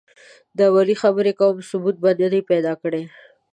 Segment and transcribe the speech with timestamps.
[0.57, 3.03] د اولې خبرې کوم ثبوت ما نه دی پیدا کړی.